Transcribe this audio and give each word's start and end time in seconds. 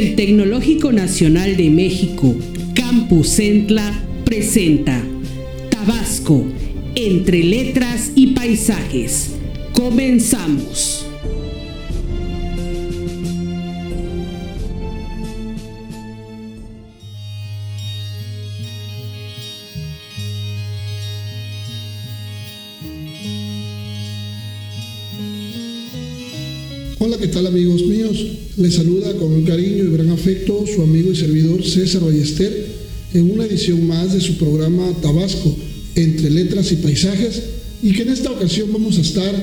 El 0.00 0.16
Tecnológico 0.16 0.92
Nacional 0.92 1.58
de 1.58 1.68
México, 1.68 2.34
Campus 2.72 3.36
Centla, 3.36 3.92
presenta 4.24 5.04
Tabasco, 5.70 6.42
entre 6.94 7.44
letras 7.44 8.10
y 8.14 8.28
paisajes. 8.28 9.32
Comenzamos. 9.74 10.99
Amigos 27.46 27.84
míos? 27.86 28.26
Les 28.56 28.74
saluda 28.74 29.14
con 29.14 29.32
un 29.32 29.44
cariño 29.44 29.84
y 29.84 29.92
gran 29.92 30.10
afecto 30.10 30.64
su 30.66 30.82
amigo 30.82 31.12
y 31.12 31.16
servidor 31.16 31.64
César 31.64 32.02
Ballester 32.02 32.66
en 33.14 33.30
una 33.30 33.44
edición 33.44 33.86
más 33.86 34.12
de 34.12 34.20
su 34.20 34.36
programa 34.36 34.92
Tabasco, 35.00 35.56
entre 35.94 36.30
letras 36.30 36.70
y 36.72 36.76
paisajes, 36.76 37.42
y 37.82 37.92
que 37.92 38.02
en 38.02 38.10
esta 38.10 38.30
ocasión 38.30 38.72
vamos 38.72 38.98
a 38.98 39.00
estar 39.00 39.34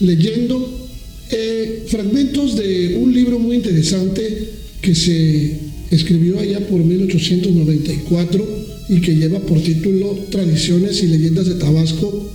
leyendo 0.00 0.88
eh, 1.30 1.84
fragmentos 1.86 2.56
de 2.56 2.96
un 3.00 3.12
libro 3.12 3.38
muy 3.38 3.56
interesante 3.56 4.48
que 4.80 4.94
se 4.94 5.58
escribió 5.90 6.40
allá 6.40 6.66
por 6.66 6.82
1894 6.82 8.64
y 8.88 9.00
que 9.00 9.14
lleva 9.14 9.40
por 9.40 9.60
título 9.60 10.18
Tradiciones 10.30 11.02
y 11.02 11.06
leyendas 11.06 11.46
de 11.46 11.54
Tabasco, 11.54 12.30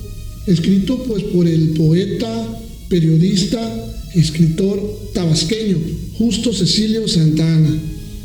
escrito 0.45 1.03
pues 1.03 1.23
por 1.23 1.47
el 1.47 1.70
poeta, 1.70 2.61
periodista, 2.89 3.59
escritor 4.15 5.11
tabasqueño, 5.13 5.77
Justo 6.17 6.51
Cecilio 6.53 7.07
Santana, 7.07 7.69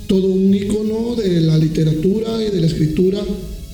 todo 0.06 0.28
un 0.28 0.54
ícono 0.54 1.14
de 1.14 1.40
la 1.40 1.58
literatura 1.58 2.42
y 2.42 2.50
de 2.50 2.60
la 2.60 2.66
escritura 2.66 3.24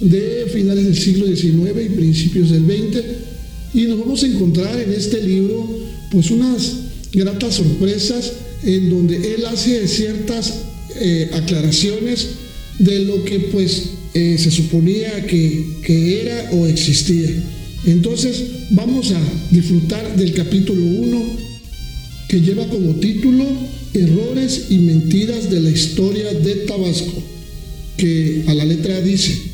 de 0.00 0.46
finales 0.52 0.84
del 0.84 0.96
siglo 0.96 1.26
XIX 1.26 1.84
y 1.84 1.88
principios 1.90 2.50
del 2.50 2.64
XX. 2.64 3.04
Y 3.74 3.82
nos 3.82 4.00
vamos 4.00 4.22
a 4.22 4.26
encontrar 4.26 4.80
en 4.80 4.92
este 4.92 5.22
libro 5.22 5.68
pues 6.10 6.30
unas 6.30 6.72
gratas 7.12 7.54
sorpresas 7.54 8.32
en 8.64 8.90
donde 8.90 9.34
él 9.34 9.44
hace 9.46 9.86
ciertas 9.86 10.54
eh, 11.00 11.30
aclaraciones 11.32 12.28
de 12.78 13.00
lo 13.00 13.24
que 13.24 13.40
pues 13.40 13.90
eh, 14.14 14.36
se 14.38 14.50
suponía 14.50 15.26
que, 15.26 15.64
que 15.82 16.22
era 16.22 16.50
o 16.52 16.66
existía. 16.66 17.30
Entonces 17.86 18.44
vamos 18.70 19.12
a 19.12 19.20
disfrutar 19.50 20.16
del 20.16 20.32
capítulo 20.32 20.84
1 20.84 21.22
que 22.28 22.40
lleva 22.40 22.66
como 22.68 22.96
título 22.96 23.44
Errores 23.94 24.66
y 24.70 24.78
mentiras 24.78 25.50
de 25.50 25.60
la 25.60 25.70
historia 25.70 26.32
de 26.34 26.54
Tabasco, 26.66 27.22
que 27.96 28.44
a 28.46 28.54
la 28.54 28.66
letra 28.66 29.00
dice, 29.00 29.48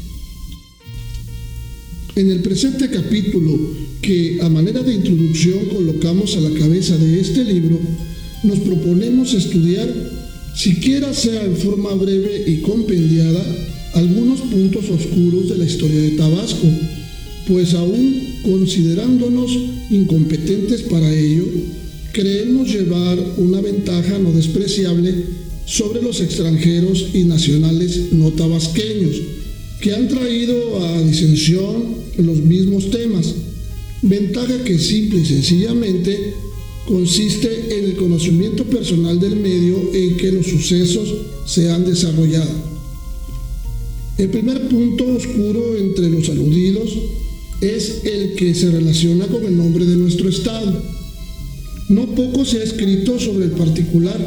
en 2.16 2.30
el 2.30 2.40
presente 2.40 2.90
capítulo, 2.90 3.56
que 4.02 4.38
a 4.42 4.48
manera 4.48 4.82
de 4.82 4.94
introducción 4.94 5.66
colocamos 5.66 6.36
a 6.36 6.40
la 6.40 6.50
cabeza 6.58 6.96
de 6.96 7.20
este 7.20 7.44
libro, 7.44 7.78
nos 8.42 8.58
proponemos 8.58 9.34
estudiar, 9.34 9.88
siquiera 10.56 11.14
sea 11.14 11.44
en 11.44 11.56
forma 11.56 11.94
breve 11.94 12.44
y 12.46 12.60
compendiada, 12.60 13.44
algunos 13.94 14.40
puntos 14.40 14.90
oscuros 14.90 15.48
de 15.48 15.58
la 15.58 15.64
historia 15.64 16.00
de 16.00 16.10
Tabasco, 16.10 16.66
pues 17.46 17.74
aún 17.74 18.40
considerándonos 18.42 19.50
incompetentes 19.90 20.82
para 20.82 21.12
ello, 21.12 21.44
creemos 22.12 22.72
llevar 22.72 23.18
una 23.36 23.60
ventaja 23.60 24.18
no 24.18 24.32
despreciable 24.32 25.14
sobre 25.66 26.02
los 26.02 26.20
extranjeros 26.20 27.06
y 27.14 27.24
nacionales 27.24 28.12
no 28.12 28.30
tabasqueños, 28.32 29.16
que 29.80 29.94
han 29.94 30.08
traído 30.08 30.84
a 30.86 31.02
disensión 31.02 31.84
los 32.18 32.38
mismos 32.38 32.90
temas. 32.90 33.34
Ventaja 34.02 34.62
que 34.64 34.78
simple 34.78 35.20
y 35.20 35.24
sencillamente 35.24 36.34
consiste 36.86 37.78
en 37.78 37.84
el 37.86 37.96
conocimiento 37.96 38.64
personal 38.64 39.18
del 39.18 39.36
medio 39.36 39.90
en 39.94 40.16
que 40.16 40.32
los 40.32 40.46
sucesos 40.46 41.14
se 41.46 41.70
han 41.70 41.84
desarrollado. 41.84 42.74
El 44.18 44.28
primer 44.28 44.68
punto 44.68 45.06
oscuro 45.06 45.76
entre 45.76 46.08
los 46.08 46.28
aludidos 46.28 46.90
es 47.60 48.02
el 48.04 48.34
que 48.34 48.54
se 48.54 48.70
relaciona 48.70 49.26
con 49.26 49.44
el 49.44 49.56
nombre 49.56 49.84
de 49.84 49.96
nuestro 49.96 50.28
estado 50.28 50.82
no 51.88 52.14
poco 52.14 52.44
se 52.44 52.60
ha 52.60 52.62
escrito 52.62 53.18
sobre 53.18 53.44
el 53.44 53.50
particular, 53.52 54.18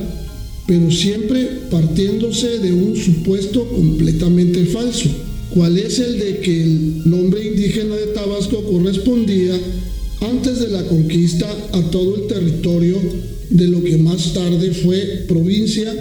pero 0.68 0.92
siempre 0.92 1.48
partiéndose 1.72 2.60
de 2.60 2.72
un 2.72 2.96
supuesto 2.96 3.68
completamente 3.70 4.66
falso, 4.66 5.10
cual 5.54 5.78
es 5.78 6.00
el 6.00 6.20
de 6.20 6.40
que 6.40 6.64
el 6.64 7.10
nombre 7.10 7.46
indígena 7.48 7.96
de 7.96 8.08
Tabasco 8.08 8.64
correspondía 8.64 9.60
antes 10.22 10.60
de 10.60 10.68
la 10.70 10.84
conquista 10.84 11.50
a 11.72 11.82
todo 11.90 12.16
el 12.16 12.28
territorio 12.28 12.98
de 13.50 13.68
lo 13.68 13.84
que 13.84 13.98
más 13.98 14.34
tarde 14.34 14.72
fue 14.74 15.26
provincia 15.28 15.92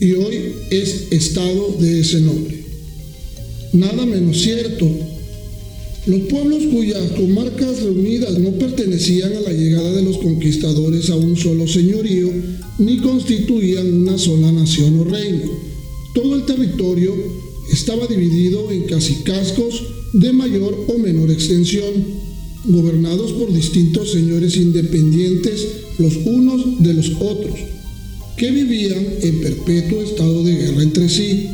y 0.00 0.12
hoy 0.12 0.36
es 0.70 1.12
estado 1.12 1.76
de 1.78 2.00
ese 2.00 2.20
nombre. 2.20 2.64
Nada 3.72 4.06
menos 4.06 4.40
cierto, 4.40 4.90
los 6.06 6.20
pueblos 6.22 6.62
cuyas 6.72 7.10
comarcas 7.12 7.82
reunidas 7.82 8.38
no 8.38 8.52
pertenecían 8.52 9.32
a 9.32 9.40
la 9.40 9.52
llegada 9.52 9.92
de 9.92 10.02
los 10.02 10.18
conquistadores 10.18 11.10
a 11.10 11.16
un 11.16 11.36
solo 11.36 11.66
señorío, 11.66 12.30
ni 12.78 12.98
constituían 12.98 13.92
una 13.92 14.16
sola 14.16 14.52
nación 14.52 15.00
o 15.00 15.04
reino. 15.04 15.50
Todo 16.14 16.36
el 16.36 16.44
territorio 16.44 17.12
estaba 17.72 18.06
dividido 18.06 18.70
en 18.70 18.84
casicascos 18.84 19.82
de 20.12 20.32
mayor 20.32 20.86
o 20.86 20.98
menor 20.98 21.30
extensión, 21.30 21.92
gobernados 22.66 23.32
por 23.32 23.52
distintos 23.52 24.12
señores 24.12 24.56
independientes 24.56 25.66
los 25.98 26.14
unos 26.24 26.82
de 26.84 26.94
los 26.94 27.10
otros, 27.18 27.58
que 28.36 28.50
vivían 28.52 29.04
en 29.22 29.40
perpetuo 29.40 30.02
estado 30.02 30.44
de 30.44 30.54
guerra 30.54 30.82
entre 30.82 31.08
sí. 31.08 31.48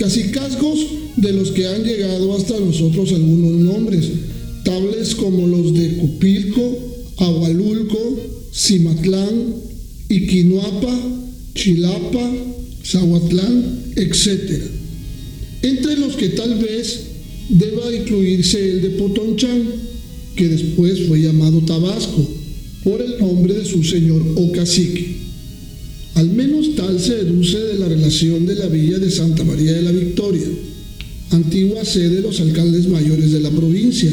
Casicazgos 0.00 0.78
de 1.18 1.30
los 1.34 1.50
que 1.50 1.66
han 1.66 1.84
llegado 1.84 2.34
hasta 2.34 2.58
nosotros 2.58 3.12
algunos 3.12 3.52
nombres, 3.52 4.06
tales 4.64 5.14
como 5.14 5.46
los 5.46 5.74
de 5.74 5.98
Cupilco, 5.98 6.78
Agualulco, 7.18 8.18
Cimatlán, 8.50 9.56
Iquinuapa, 10.08 10.98
Chilapa, 11.54 12.32
Zahuatlán, 12.82 13.92
etc. 13.96 14.62
Entre 15.60 15.98
los 15.98 16.16
que 16.16 16.30
tal 16.30 16.54
vez 16.54 17.00
deba 17.50 17.94
incluirse 17.94 18.70
el 18.70 18.80
de 18.80 18.90
Potonchán, 18.90 19.64
que 20.34 20.48
después 20.48 21.08
fue 21.08 21.20
llamado 21.20 21.60
Tabasco, 21.60 22.26
por 22.84 23.02
el 23.02 23.18
nombre 23.18 23.52
de 23.52 23.66
su 23.66 23.84
señor 23.84 24.22
o 24.36 24.50
cacique. 24.52 25.16
Al 26.14 26.30
menos 26.30 26.74
tal 26.76 27.00
se 27.00 27.24
deduce 27.24 27.58
de 27.58 27.78
la 27.78 27.88
relación 27.88 28.46
de 28.46 28.56
la 28.56 28.66
villa 28.66 28.98
de 28.98 29.10
Santa 29.10 29.44
María 29.44 29.72
de 29.72 29.82
la 29.82 29.92
Victoria, 29.92 30.46
antigua 31.30 31.84
sede 31.84 32.16
de 32.16 32.22
los 32.22 32.40
alcaldes 32.40 32.88
mayores 32.88 33.32
de 33.32 33.40
la 33.40 33.50
provincia, 33.50 34.10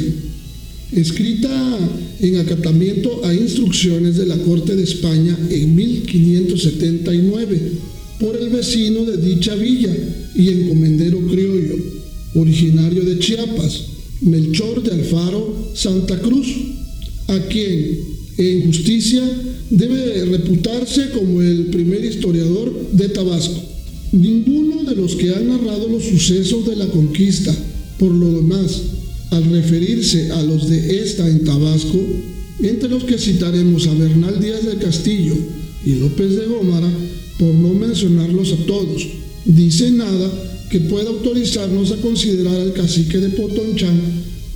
escrita 0.92 1.80
en 2.22 2.38
acatamiento 2.38 3.26
a 3.26 3.34
instrucciones 3.34 4.18
de 4.18 4.26
la 4.26 4.38
Corte 4.38 4.76
de 4.76 4.84
España 4.84 5.38
en 5.50 5.76
1579 5.76 7.62
por 8.20 8.36
el 8.36 8.50
vecino 8.50 9.04
de 9.04 9.18
dicha 9.18 9.56
villa 9.56 9.94
y 10.36 10.50
encomendero 10.50 11.20
criollo, 11.28 11.76
originario 12.36 13.04
de 13.04 13.20
Chiapas, 13.20 13.86
Melchor 14.22 14.82
de 14.82 14.92
Alfaro 14.92 15.72
Santa 15.76 16.20
Cruz, 16.20 16.48
a 17.28 17.40
quien, 17.48 18.00
en 18.38 18.66
justicia, 18.66 19.24
debe 19.70 20.26
reputarse 20.26 21.10
como 21.12 21.42
el 21.42 21.68
primer 21.68 22.06
historiador 22.06 22.92
de 22.92 23.10
Tabasco. 23.10 23.62
Ninguno 24.12 24.84
de 24.84 24.96
los 24.96 25.16
que 25.16 25.32
han 25.32 25.48
narrado 25.48 25.90
los 25.90 26.04
sucesos 26.04 26.66
de 26.68 26.76
la 26.76 26.88
conquista, 26.88 27.54
por 27.98 28.12
lo 28.12 28.32
demás, 28.34 28.82
al 29.32 29.44
referirse 29.46 30.32
a 30.32 30.44
los 30.44 30.70
de 30.70 31.00
esta 31.02 31.28
en 31.28 31.44
Tabasco, 31.44 32.00
entre 32.62 32.90
los 32.90 33.04
que 33.04 33.18
citaremos 33.18 33.88
a 33.88 33.94
Bernal 33.94 34.40
Díaz 34.40 34.66
del 34.66 34.78
Castillo 34.78 35.36
y 35.86 35.96
López 35.96 36.36
de 36.36 36.46
Gómara, 36.46 36.90
por 37.38 37.54
no 37.54 37.74
mencionarlos 37.74 38.54
a 38.54 38.66
todos, 38.66 39.08
dice 39.46 39.92
nada 39.92 40.32
que 40.70 40.80
pueda 40.82 41.10
autorizarnos 41.10 41.92
a 41.92 41.98
considerar 41.98 42.60
al 42.60 42.74
cacique 42.74 43.20
de 43.20 43.30
Potonchán 43.30 44.00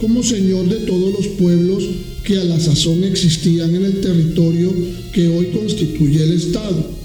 como 0.01 0.23
señor 0.23 0.67
de 0.67 0.85
todos 0.87 1.13
los 1.13 1.27
pueblos 1.27 1.83
que 2.25 2.37
a 2.37 2.43
la 2.43 2.59
sazón 2.59 3.03
existían 3.03 3.73
en 3.75 3.85
el 3.85 4.01
territorio 4.01 4.73
que 5.13 5.27
hoy 5.27 5.45
constituye 5.53 6.23
el 6.23 6.33
Estado 6.33 7.01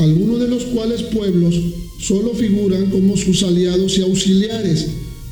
algunos 0.00 0.40
de 0.40 0.48
los 0.48 0.64
cuales 0.64 1.02
pueblos 1.02 1.54
solo 2.00 2.32
figuran 2.34 2.90
como 2.90 3.16
sus 3.16 3.42
aliados 3.42 3.98
y 3.98 4.02
auxiliares, 4.02 4.86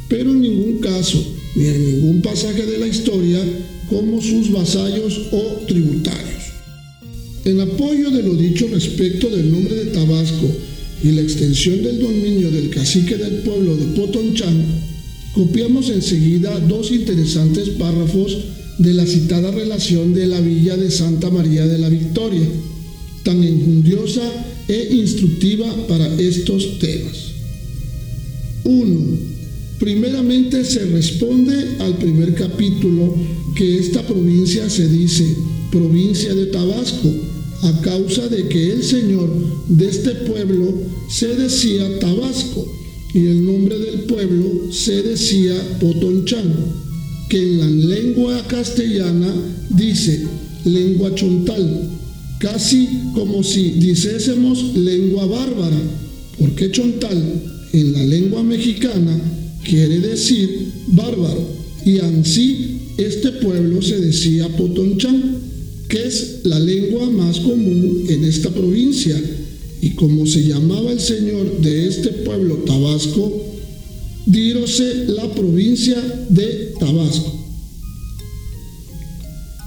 pero 0.08 0.30
en 0.30 0.40
ningún 0.40 0.78
caso 0.78 1.24
ni 1.54 1.66
en 1.66 1.84
ningún 1.86 2.20
pasaje 2.20 2.66
de 2.66 2.78
la 2.78 2.86
historia 2.86 3.40
como 3.88 4.20
sus 4.20 4.52
vasallos 4.52 5.28
o 5.32 5.64
tributarios. 5.66 6.42
En 7.44 7.60
apoyo 7.60 8.10
de 8.10 8.22
lo 8.22 8.34
dicho 8.34 8.68
respecto 8.70 9.30
del 9.30 9.50
nombre 9.50 9.74
de 9.74 9.86
Tabasco 9.86 10.46
y 11.02 11.12
la 11.12 11.22
extensión 11.22 11.82
del 11.82 11.98
dominio 12.00 12.50
del 12.50 12.68
cacique 12.68 13.16
del 13.16 13.36
pueblo 13.36 13.74
de 13.76 13.86
Potonchán, 13.86 14.66
copiamos 15.38 15.88
enseguida 15.88 16.58
dos 16.58 16.90
interesantes 16.90 17.68
párrafos 17.78 18.36
de 18.78 18.92
la 18.92 19.06
citada 19.06 19.52
relación 19.52 20.12
de 20.12 20.26
la 20.26 20.40
villa 20.40 20.76
de 20.76 20.90
Santa 20.90 21.30
María 21.30 21.64
de 21.64 21.78
la 21.78 21.88
Victoria, 21.88 22.42
tan 23.22 23.44
enjundiosa 23.44 24.28
e 24.66 24.96
instructiva 24.96 25.72
para 25.86 26.12
estos 26.20 26.80
temas. 26.80 27.34
1. 28.64 29.00
Primeramente 29.78 30.64
se 30.64 30.84
responde 30.86 31.54
al 31.78 31.96
primer 31.98 32.34
capítulo 32.34 33.14
que 33.54 33.78
esta 33.78 34.04
provincia 34.04 34.68
se 34.68 34.88
dice 34.88 35.36
provincia 35.70 36.34
de 36.34 36.46
Tabasco, 36.46 37.14
a 37.62 37.80
causa 37.82 38.26
de 38.26 38.48
que 38.48 38.72
el 38.72 38.82
señor 38.82 39.30
de 39.68 39.88
este 39.88 40.10
pueblo 40.16 40.74
se 41.08 41.28
decía 41.36 42.00
Tabasco 42.00 42.66
y 43.14 43.18
el 43.26 43.44
nombre 43.44 43.78
del 43.78 44.00
pueblo 44.02 44.72
se 44.72 45.02
decía 45.02 45.54
Potonchán, 45.80 46.54
que 47.28 47.38
en 47.38 47.58
la 47.58 47.66
lengua 47.66 48.46
castellana 48.46 49.32
dice 49.70 50.26
lengua 50.64 51.14
chontal, 51.14 51.90
casi 52.38 52.88
como 53.14 53.42
si 53.42 53.70
dicésemos 53.72 54.76
lengua 54.76 55.26
bárbara, 55.26 55.78
porque 56.38 56.70
chontal 56.70 57.22
en 57.72 57.92
la 57.92 58.04
lengua 58.04 58.42
mexicana 58.42 59.18
quiere 59.64 60.00
decir 60.00 60.68
bárbaro, 60.88 61.46
y 61.84 61.98
así 61.98 62.78
este 62.98 63.32
pueblo 63.32 63.80
se 63.80 64.00
decía 64.00 64.48
Potonchán, 64.56 65.38
que 65.88 66.06
es 66.06 66.40
la 66.44 66.58
lengua 66.60 67.08
más 67.10 67.40
común 67.40 68.04
en 68.08 68.24
esta 68.24 68.50
provincia, 68.50 69.18
y 69.88 69.92
como 69.92 70.26
se 70.26 70.42
llamaba 70.42 70.92
el 70.92 71.00
señor 71.00 71.60
de 71.60 71.88
este 71.88 72.08
pueblo 72.10 72.56
Tabasco, 72.56 73.32
dírose 74.26 75.06
la 75.06 75.32
provincia 75.32 75.96
de 76.28 76.74
Tabasco. 76.78 77.32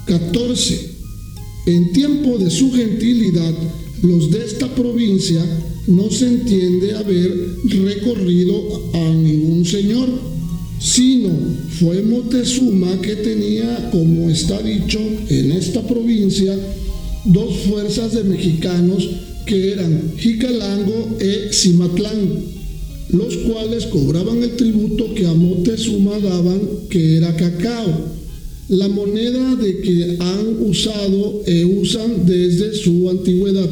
14. 0.05 0.91
En 1.65 1.91
tiempo 1.93 2.37
de 2.37 2.51
su 2.51 2.71
gentilidad, 2.71 3.53
los 4.03 4.29
de 4.29 4.45
esta 4.45 4.73
provincia 4.75 5.43
no 5.87 6.11
se 6.11 6.27
entiende 6.27 6.95
haber 6.95 7.55
recorrido 7.63 8.91
a 8.93 9.09
ningún 9.13 9.65
señor, 9.65 10.07
sino 10.79 11.29
fue 11.79 12.03
Moctezuma 12.03 13.01
que 13.01 13.15
tenía, 13.15 13.89
como 13.91 14.29
está 14.29 14.61
dicho 14.61 14.99
en 15.29 15.51
esta 15.51 15.81
provincia, 15.87 16.55
dos 17.25 17.55
fuerzas 17.67 18.13
de 18.13 18.23
mexicanos 18.23 19.09
que 19.45 19.71
eran 19.71 20.13
Jicalango 20.17 21.17
e 21.19 21.49
Cimatlán, 21.51 22.43
los 23.09 23.35
cuales 23.37 23.85
cobraban 23.87 24.41
el 24.43 24.55
tributo 24.55 25.13
que 25.13 25.25
a 25.25 25.33
Moctezuma 25.33 26.19
daban, 26.19 26.61
que 26.89 27.17
era 27.17 27.35
cacao 27.35 28.21
la 28.71 28.87
moneda 28.87 29.55
de 29.57 29.81
que 29.81 30.15
han 30.17 30.55
usado 30.61 31.43
e 31.45 31.65
usan 31.65 32.25
desde 32.25 32.73
su 32.73 33.09
antigüedad. 33.09 33.69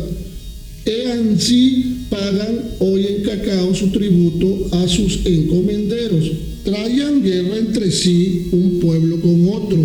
E 0.85 1.07
así 1.07 2.03
pagan 2.09 2.75
hoy 2.79 3.05
en 3.07 3.23
cacao 3.23 3.73
su 3.73 3.91
tributo 3.91 4.67
a 4.71 4.87
sus 4.89 5.19
encomenderos. 5.23 6.31
Traían 6.65 7.23
guerra 7.23 7.57
entre 7.59 7.91
sí 7.91 8.49
un 8.51 8.79
pueblo 8.81 9.21
con 9.21 9.47
otro. 9.47 9.79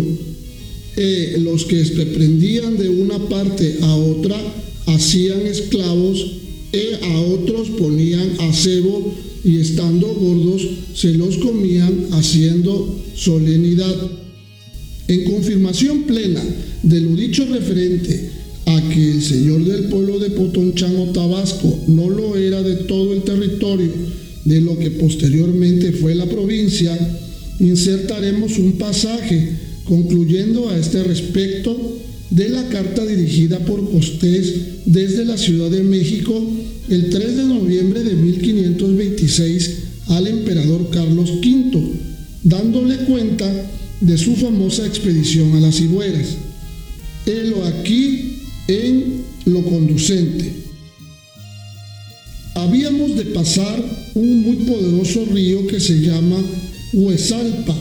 E 0.97 1.37
los 1.39 1.63
que 1.63 1.85
se 1.85 2.05
prendían 2.07 2.77
de 2.77 2.89
una 2.89 3.17
parte 3.29 3.77
a 3.83 3.95
otra 3.95 4.35
hacían 4.87 5.45
esclavos 5.45 6.25
e 6.71 6.99
a 7.01 7.19
otros 7.21 7.69
ponían 7.69 8.35
a 8.39 8.53
cebo 8.53 9.13
y 9.43 9.57
estando 9.57 10.07
gordos 10.07 10.61
se 10.93 11.13
los 11.13 11.37
comían 11.37 12.07
haciendo 12.11 12.95
solemnidad. 13.15 13.95
En 15.07 15.23
confirmación 15.25 16.03
plena 16.03 16.43
de 16.83 17.01
lo 17.01 17.15
dicho 17.15 17.45
referente 17.45 18.31
a 18.65 18.89
que 18.89 19.11
el 19.11 19.21
señor 19.21 19.63
del 19.63 19.85
pueblo 19.85 20.19
de 20.19 20.31
Potonchano 20.31 21.11
Tabasco 21.11 21.83
no 21.87 22.09
lo 22.09 22.35
era 22.35 22.63
de 22.63 22.75
todo 22.83 23.13
el 23.13 23.21
territorio 23.21 23.91
de 24.45 24.61
lo 24.61 24.77
que 24.77 24.91
posteriormente 24.91 25.91
fue 25.91 26.15
la 26.15 26.27
provincia, 26.27 26.97
insertaremos 27.59 28.57
un 28.57 28.73
pasaje 28.73 29.49
concluyendo 29.85 30.69
a 30.69 30.77
este 30.77 31.03
respecto 31.03 31.75
de 32.35 32.49
la 32.49 32.67
carta 32.67 33.05
dirigida 33.05 33.59
por 33.59 33.89
Costés 33.89 34.83
desde 34.85 35.23
la 35.23 35.37
Ciudad 35.37 35.71
de 35.71 35.83
México 35.83 36.43
el 36.89 37.09
3 37.09 37.37
de 37.37 37.43
noviembre 37.45 38.03
de 38.03 38.13
1526 38.13 39.77
al 40.07 40.27
emperador 40.27 40.89
Carlos 40.89 41.31
V, 41.31 41.81
dándole 42.43 42.97
cuenta 43.05 43.49
de 44.01 44.17
su 44.17 44.35
famosa 44.35 44.85
expedición 44.85 45.55
a 45.55 45.61
las 45.61 45.77
Cibueras. 45.77 46.27
Helo 47.25 47.63
aquí 47.65 48.39
en 48.67 49.23
lo 49.45 49.63
conducente. 49.63 50.51
Habíamos 52.55 53.15
de 53.15 53.25
pasar 53.27 53.81
un 54.13 54.41
muy 54.41 54.55
poderoso 54.65 55.23
río 55.25 55.65
que 55.67 55.79
se 55.79 56.01
llama 56.01 56.37
Huesalpa, 56.91 57.75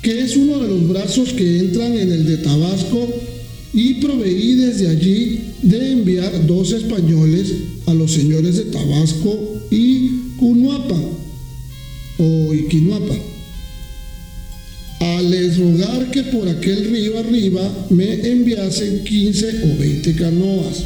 que 0.00 0.22
es 0.22 0.36
uno 0.36 0.58
de 0.58 0.68
los 0.68 0.88
brazos 0.88 1.34
que 1.34 1.58
entran 1.58 1.98
en 1.98 2.12
el 2.12 2.24
de 2.24 2.38
Tabasco 2.38 3.29
y 3.72 3.94
proveí 3.94 4.54
desde 4.56 4.88
allí 4.88 5.40
de 5.62 5.92
enviar 5.92 6.46
dos 6.46 6.72
españoles 6.72 7.52
a 7.86 7.94
los 7.94 8.12
señores 8.12 8.56
de 8.56 8.64
Tabasco 8.64 9.62
y 9.70 10.08
Cunuapa 10.38 10.98
o 12.18 12.54
Iquinuapa 12.54 13.14
a 15.00 15.22
les 15.22 15.56
rogar 15.56 16.10
que 16.10 16.24
por 16.24 16.46
aquel 16.46 16.90
río 16.90 17.18
arriba 17.18 17.86
me 17.88 18.12
enviasen 18.30 19.02
15 19.02 19.64
o 19.64 19.78
20 19.78 20.14
canoas. 20.14 20.84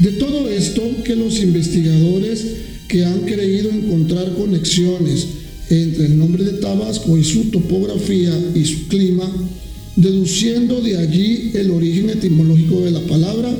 De 0.00 0.12
todo 0.12 0.50
esto 0.50 0.82
que 1.02 1.16
los 1.16 1.40
investigadores 1.40 2.44
que 2.88 3.04
han 3.04 3.20
creído 3.20 3.70
encontrar 3.70 4.34
conexiones 4.34 5.26
entre 5.70 6.06
el 6.06 6.18
nombre 6.18 6.44
de 6.44 6.58
Tabasco 6.58 7.16
y 7.16 7.24
su 7.24 7.44
topografía 7.44 8.38
y 8.54 8.64
su 8.66 8.86
clima, 8.88 9.24
deduciendo 9.96 10.80
de 10.80 10.98
allí 10.98 11.50
el 11.54 11.70
origen 11.70 12.10
etimológico 12.10 12.80
de 12.82 12.90
la 12.90 13.00
palabra, 13.00 13.54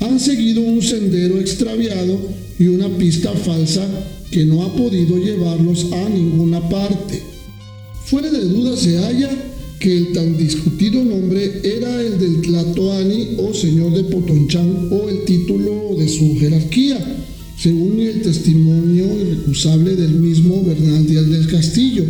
han 0.00 0.20
seguido 0.20 0.60
un 0.60 0.82
sendero 0.82 1.40
extraviado 1.40 2.18
y 2.58 2.68
una 2.68 2.88
pista 2.96 3.32
falsa 3.32 3.86
que 4.30 4.44
no 4.44 4.62
ha 4.62 4.74
podido 4.74 5.18
llevarlos 5.18 5.86
a 5.92 6.08
ninguna 6.08 6.68
parte. 6.68 7.22
Fuera 8.04 8.30
de 8.30 8.44
duda 8.44 8.76
se 8.76 8.98
halla 8.98 9.30
que 9.78 9.96
el 9.96 10.12
tan 10.12 10.36
discutido 10.36 11.04
nombre 11.04 11.60
era 11.64 12.02
el 12.02 12.18
del 12.18 12.40
Tlatoani 12.40 13.36
o 13.38 13.52
señor 13.52 13.94
de 13.94 14.04
Potonchán 14.04 14.88
o 14.90 15.08
el 15.08 15.24
título 15.24 15.94
de 15.96 16.08
su 16.08 16.38
jerarquía, 16.38 16.98
según 17.58 18.00
el 18.00 18.22
testimonio 18.22 19.06
irrecusable 19.20 19.96
del 19.96 20.12
mismo 20.12 20.62
Bernal 20.62 21.06
Díaz 21.06 21.28
del 21.28 21.46
Castillo, 21.48 22.04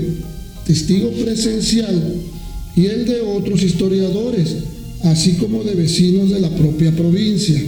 testigo 0.66 1.10
presencial, 1.12 2.14
y 2.76 2.86
el 2.86 3.06
de 3.06 3.20
otros 3.20 3.62
historiadores, 3.62 4.54
así 5.02 5.32
como 5.32 5.64
de 5.64 5.74
vecinos 5.74 6.30
de 6.30 6.40
la 6.40 6.54
propia 6.54 6.92
provincia, 6.92 7.60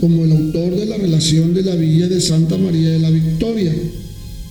como 0.00 0.24
el 0.24 0.32
autor 0.32 0.76
de 0.76 0.86
la 0.86 0.98
relación 0.98 1.54
de 1.54 1.62
la 1.62 1.74
villa 1.74 2.08
de 2.08 2.20
Santa 2.20 2.58
María 2.58 2.90
de 2.90 2.98
la 2.98 3.10
Victoria, 3.10 3.74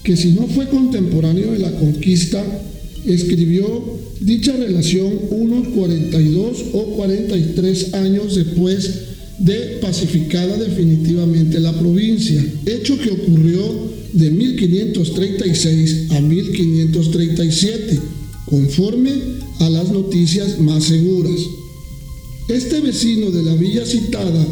que 0.03 0.17
si 0.17 0.31
no 0.31 0.47
fue 0.47 0.67
contemporáneo 0.67 1.51
de 1.51 1.59
la 1.59 1.71
conquista, 1.71 2.43
escribió 3.05 3.99
dicha 4.19 4.55
relación 4.55 5.13
unos 5.29 5.67
42 5.69 6.57
o 6.73 6.85
43 6.95 7.93
años 7.93 8.35
después 8.35 8.89
de 9.39 9.79
pacificada 9.81 10.57
definitivamente 10.57 11.59
la 11.59 11.77
provincia, 11.77 12.43
hecho 12.65 12.97
que 12.97 13.11
ocurrió 13.11 13.93
de 14.13 14.29
1536 14.29 16.11
a 16.11 16.21
1537, 16.21 17.99
conforme 18.53 19.09
a 19.61 19.69
las 19.71 19.89
noticias 19.89 20.59
más 20.59 20.83
seguras. 20.83 21.39
Este 22.47 22.81
vecino 22.81 23.31
de 23.31 23.41
la 23.41 23.55
villa 23.55 23.83
citada, 23.83 24.45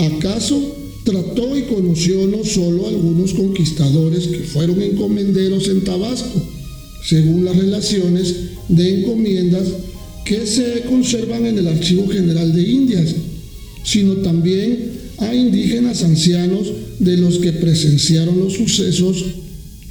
acaso 0.00 0.60
trató 1.04 1.56
y 1.56 1.62
conoció 1.62 2.26
no 2.26 2.44
solo 2.44 2.88
algunos 2.88 3.32
conquistadores 3.32 4.26
que 4.26 4.40
fueron 4.40 4.82
encomenderos 4.82 5.68
en 5.68 5.84
Tabasco, 5.84 6.42
según 7.06 7.44
las 7.44 7.56
relaciones 7.56 8.34
de 8.68 8.98
encomiendas 8.98 9.68
que 10.24 10.46
se 10.46 10.80
conservan 10.88 11.46
en 11.46 11.56
el 11.56 11.68
Archivo 11.68 12.08
General 12.08 12.52
de 12.52 12.62
Indias, 12.68 13.14
sino 13.84 14.14
también 14.14 14.90
a 15.18 15.32
indígenas 15.32 16.02
ancianos 16.02 16.72
de 16.98 17.18
los 17.18 17.38
que 17.38 17.52
presenciaron 17.52 18.36
los 18.36 18.54
sucesos 18.54 19.24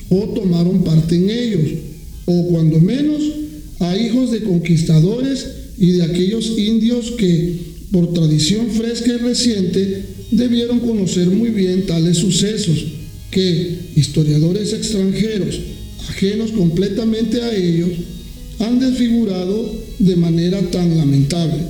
o 0.09 0.33
tomaron 0.33 0.83
parte 0.83 1.15
en 1.15 1.29
ellos, 1.29 1.71
o 2.25 2.47
cuando 2.47 2.81
menos 2.81 3.21
a 3.79 3.97
hijos 3.97 4.31
de 4.31 4.41
conquistadores 4.41 5.45
y 5.77 5.91
de 5.91 6.03
aquellos 6.03 6.57
indios 6.57 7.11
que, 7.11 7.55
por 7.91 8.13
tradición 8.13 8.69
fresca 8.71 9.13
y 9.13 9.17
reciente, 9.17 10.03
debieron 10.31 10.79
conocer 10.79 11.27
muy 11.27 11.49
bien 11.49 11.85
tales 11.85 12.17
sucesos 12.17 12.85
que 13.31 13.75
historiadores 13.95 14.73
extranjeros, 14.73 15.59
ajenos 16.09 16.51
completamente 16.51 17.41
a 17.41 17.55
ellos, 17.55 17.89
han 18.59 18.79
desfigurado 18.79 19.73
de 19.99 20.15
manera 20.15 20.61
tan 20.71 20.97
lamentable. 20.97 21.63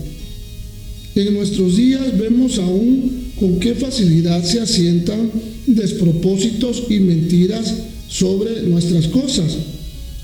En 1.16 1.34
nuestros 1.34 1.78
días 1.78 2.18
vemos 2.18 2.58
aún 2.58 3.32
con 3.40 3.60
qué 3.60 3.76
facilidad 3.76 4.44
se 4.44 4.60
asientan 4.60 5.32
despropósitos 5.68 6.84
y 6.90 7.00
mentiras 7.00 7.74
sobre 8.08 8.64
nuestras 8.64 9.08
cosas, 9.08 9.58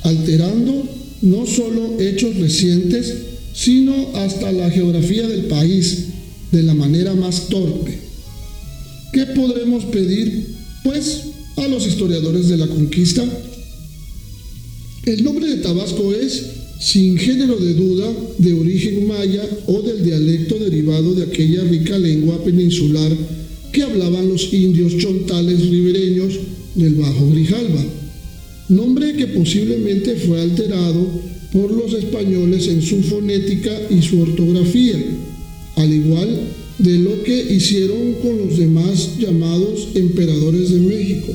alterando 0.03 0.83
no 1.21 1.45
solo 1.45 1.99
hechos 1.99 2.35
recientes, 2.37 3.13
sino 3.53 4.15
hasta 4.15 4.51
la 4.51 4.69
geografía 4.69 5.27
del 5.27 5.45
país 5.45 6.05
de 6.51 6.63
la 6.63 6.73
manera 6.73 7.13
más 7.13 7.47
torpe. 7.49 7.97
¿Qué 9.13 9.25
podremos 9.27 9.85
pedir, 9.85 10.47
pues, 10.83 11.21
a 11.57 11.67
los 11.67 11.85
historiadores 11.85 12.47
de 12.47 12.57
la 12.57 12.67
conquista? 12.67 13.23
El 15.05 15.23
nombre 15.23 15.47
de 15.47 15.57
Tabasco 15.57 16.13
es, 16.13 16.45
sin 16.79 17.17
género 17.17 17.57
de 17.57 17.73
duda, 17.73 18.13
de 18.37 18.53
origen 18.53 19.07
maya 19.07 19.43
o 19.67 19.81
del 19.81 20.03
dialecto 20.03 20.57
derivado 20.59 21.15
de 21.15 21.23
aquella 21.23 21.63
rica 21.63 21.97
lengua 21.97 22.43
peninsular 22.43 23.11
que 23.71 23.83
hablaban 23.83 24.29
los 24.29 24.53
indios 24.53 24.93
posiblemente 29.39 30.15
fue 30.15 30.41
alterado 30.41 31.07
por 31.53 31.71
los 31.71 31.93
españoles 31.93 32.67
en 32.67 32.81
su 32.81 33.01
fonética 33.03 33.71
y 33.89 34.01
su 34.01 34.19
ortografía, 34.19 34.97
al 35.77 35.93
igual 35.93 36.41
de 36.77 36.99
lo 36.99 37.23
que 37.23 37.53
hicieron 37.53 38.15
con 38.21 38.37
los 38.37 38.57
demás 38.57 39.11
llamados 39.17 39.87
emperadores 39.95 40.71
de 40.71 40.79
México 40.79 41.33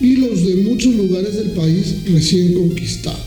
y 0.00 0.16
los 0.16 0.44
de 0.46 0.56
muchos 0.56 0.96
lugares 0.96 1.36
del 1.36 1.52
país 1.52 1.94
recién 2.12 2.54
conquistado. 2.54 3.22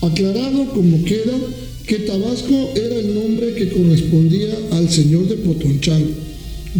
Aclarado 0.00 0.70
como 0.70 1.04
queda 1.04 1.36
que 1.88 1.98
Tabasco 2.00 2.70
era 2.76 3.00
el 3.00 3.14
nombre 3.16 3.54
que 3.54 3.70
correspondía 3.70 4.56
al 4.70 4.88
señor 4.90 5.28
de 5.28 5.36
Potonchán, 5.36 6.04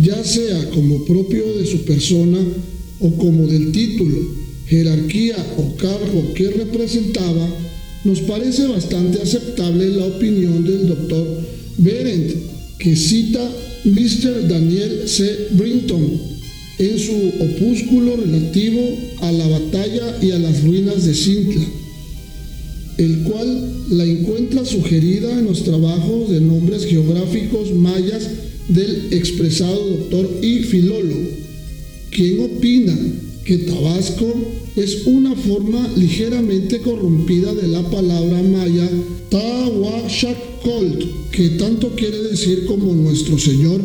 ya 0.00 0.22
sea 0.22 0.70
como 0.70 1.04
propio 1.04 1.42
de 1.58 1.66
su 1.66 1.78
persona 1.78 2.38
o 3.00 3.16
como 3.16 3.48
del 3.48 3.72
título, 3.72 4.44
jerarquía 4.66 5.36
o 5.58 5.76
cargo 5.76 6.32
que 6.34 6.50
representaba, 6.50 7.48
nos 8.04 8.20
parece 8.20 8.66
bastante 8.66 9.20
aceptable 9.20 9.88
la 9.90 10.06
opinión 10.06 10.64
del 10.64 10.88
doctor 10.88 11.26
Berendt, 11.78 12.34
que 12.78 12.96
cita 12.96 13.40
Mr. 13.84 14.48
Daniel 14.48 15.08
C. 15.08 15.48
Brinton 15.52 16.34
en 16.78 16.98
su 16.98 17.14
opúsculo 17.40 18.16
relativo 18.16 18.80
a 19.20 19.32
la 19.32 19.46
batalla 19.46 20.18
y 20.20 20.32
a 20.32 20.38
las 20.38 20.62
ruinas 20.64 21.04
de 21.04 21.14
Cintla, 21.14 21.64
el 22.98 23.22
cual 23.22 23.72
la 23.90 24.04
encuentra 24.04 24.64
sugerida 24.64 25.38
en 25.38 25.46
los 25.46 25.64
trabajos 25.64 26.30
de 26.30 26.40
nombres 26.40 26.84
geográficos 26.86 27.72
mayas 27.72 28.28
del 28.68 29.12
expresado 29.12 29.88
doctor 29.88 30.28
y 30.42 30.60
filólogo, 30.60 31.28
quien 32.10 32.40
opina 32.40 32.96
que 33.44 33.58
Tabasco 33.58 34.34
es 34.76 35.06
una 35.06 35.36
forma 35.36 35.86
ligeramente 35.96 36.80
corrompida 36.80 37.54
de 37.54 37.68
la 37.68 37.88
palabra 37.90 38.42
maya 38.42 38.88
Tahuachacolt, 39.28 41.30
que 41.30 41.50
tanto 41.50 41.94
quiere 41.94 42.22
decir 42.22 42.64
como 42.66 42.94
nuestro 42.94 43.38
Señor 43.38 43.80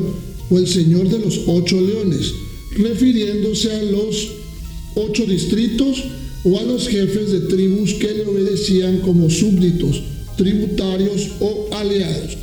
o 0.50 0.58
el 0.58 0.68
Señor 0.68 1.10
de 1.10 1.20
los 1.20 1.42
ocho 1.48 1.80
leones, 1.82 2.34
refiriéndose 2.78 3.72
a 3.72 3.84
los 3.84 4.30
ocho 4.96 5.26
distritos 5.26 6.04
o 6.44 6.60
a 6.60 6.64
los 6.64 6.88
jefes 6.88 7.32
de 7.32 7.42
tribus 7.42 7.94
que 7.96 8.14
le 8.14 8.26
obedecían 8.26 9.02
como 9.02 9.30
súbditos, 9.30 10.02
tributarios 10.38 11.32
o 11.42 11.68
aliados. 11.74 12.38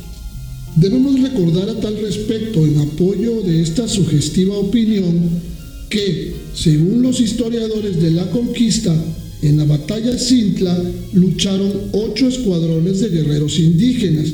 Debemos 0.75 1.19
recordar 1.19 1.69
a 1.69 1.79
tal 1.79 1.97
respecto, 1.99 2.63
en 2.63 2.77
apoyo 2.77 3.41
de 3.41 3.63
esta 3.63 3.87
sugestiva 3.87 4.55
opinión, 4.57 5.41
que, 5.89 6.36
según 6.53 7.01
los 7.01 7.19
historiadores 7.19 8.01
de 8.01 8.11
la 8.11 8.29
conquista, 8.29 8.95
en 9.41 9.57
la 9.57 9.65
batalla 9.65 10.17
Cintla 10.17 10.77
lucharon 11.13 11.71
ocho 11.91 12.27
escuadrones 12.27 12.99
de 13.01 13.09
guerreros 13.09 13.59
indígenas 13.59 14.27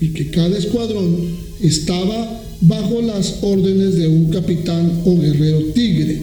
y 0.00 0.08
que 0.08 0.30
cada 0.30 0.58
escuadrón 0.58 1.16
estaba 1.60 2.42
bajo 2.60 3.02
las 3.02 3.36
órdenes 3.42 3.94
de 3.94 4.08
un 4.08 4.30
capitán 4.30 5.02
o 5.04 5.16
guerrero 5.16 5.60
tigre, 5.74 6.22